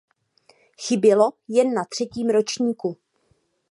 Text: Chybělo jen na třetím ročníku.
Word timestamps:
Chybělo 0.87 1.33
jen 1.47 1.73
na 1.73 1.85
třetím 1.85 2.29
ročníku. 2.29 2.97